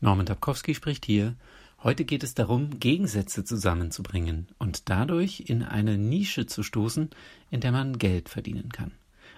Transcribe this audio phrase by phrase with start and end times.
[0.00, 1.34] Norman Dabkowski spricht hier.
[1.82, 7.10] Heute geht es darum, Gegensätze zusammenzubringen und dadurch in eine Nische zu stoßen,
[7.50, 8.92] in der man Geld verdienen kann.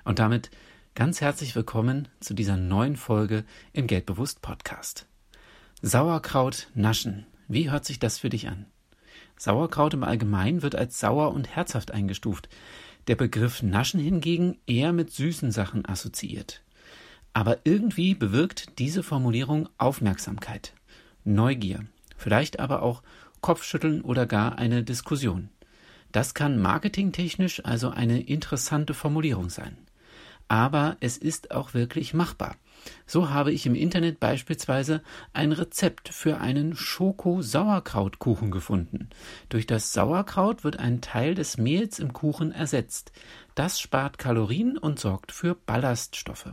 [0.04, 0.50] Und damit
[0.94, 5.06] ganz herzlich willkommen zu dieser neuen Folge im Geldbewusst Podcast.
[5.80, 7.26] Sauerkraut naschen.
[7.48, 8.66] Wie hört sich das für dich an?
[9.38, 12.50] Sauerkraut im Allgemeinen wird als sauer und herzhaft eingestuft.
[13.06, 16.62] Der Begriff naschen hingegen eher mit süßen Sachen assoziiert.
[17.32, 20.72] Aber irgendwie bewirkt diese Formulierung Aufmerksamkeit,
[21.24, 21.84] Neugier,
[22.16, 23.02] vielleicht aber auch
[23.40, 25.48] Kopfschütteln oder gar eine Diskussion.
[26.12, 29.76] Das kann marketingtechnisch also eine interessante Formulierung sein.
[30.48, 32.56] Aber es ist auch wirklich machbar.
[33.06, 35.02] So habe ich im Internet beispielsweise
[35.32, 39.10] ein Rezept für einen Schoko-Sauerkrautkuchen gefunden.
[39.48, 43.12] Durch das Sauerkraut wird ein Teil des Mehls im Kuchen ersetzt.
[43.54, 46.52] Das spart Kalorien und sorgt für Ballaststoffe.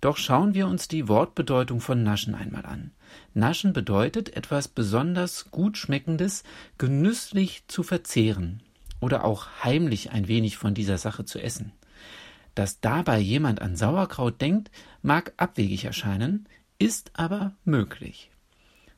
[0.00, 2.92] Doch schauen wir uns die Wortbedeutung von Naschen einmal an.
[3.34, 6.42] Naschen bedeutet etwas besonders gut schmeckendes,
[6.78, 8.62] genüsslich zu verzehren
[9.00, 11.72] oder auch heimlich ein wenig von dieser Sache zu essen.
[12.54, 14.70] Dass dabei jemand an Sauerkraut denkt,
[15.02, 16.46] mag abwegig erscheinen,
[16.78, 18.30] ist aber möglich.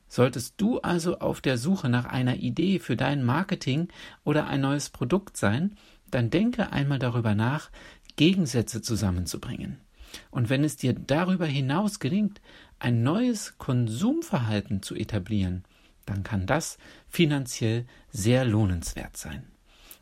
[0.07, 3.89] Solltest du also auf der Suche nach einer Idee für dein Marketing
[4.23, 5.75] oder ein neues Produkt sein,
[6.11, 7.71] dann denke einmal darüber nach,
[8.15, 9.77] Gegensätze zusammenzubringen.
[10.31, 12.41] Und wenn es dir darüber hinaus gelingt,
[12.79, 15.63] ein neues Konsumverhalten zu etablieren,
[16.05, 19.47] dann kann das finanziell sehr lohnenswert sein.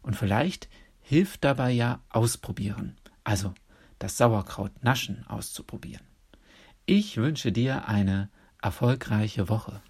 [0.02, 0.68] Und vielleicht
[1.02, 3.54] hilft dabei ja ausprobieren, also
[4.00, 6.06] das Sauerkraut naschen auszuprobieren.
[6.86, 8.30] Ich wünsche dir eine
[8.62, 9.82] erfolgreiche Woche.